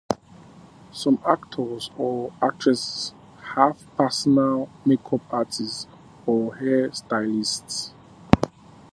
[0.91, 3.13] Some actors or actresses
[3.53, 5.85] have personal makeup artists
[6.25, 7.93] or hair stylists.